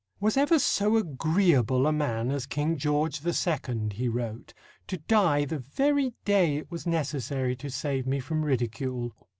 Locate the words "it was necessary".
6.57-7.55